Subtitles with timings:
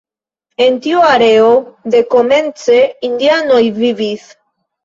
[0.67, 1.51] En tiu areo
[1.97, 4.27] dekomence indianoj vivis.